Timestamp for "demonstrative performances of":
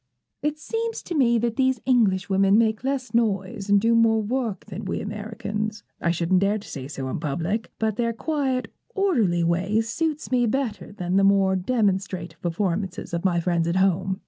11.55-13.23